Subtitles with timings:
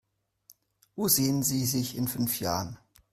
[0.95, 2.79] Wo sehen Sie sich in fünf Jahren?